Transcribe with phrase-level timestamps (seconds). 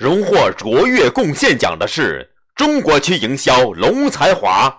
[0.00, 4.74] 荣获卓越贡献奖的是中国区营销龙才华。